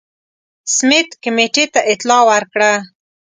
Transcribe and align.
سمیت 0.75 1.09
کمېټې 1.23 1.65
ته 1.73 1.81
اطلاع 1.91 2.21
ورکړه. 2.31 2.71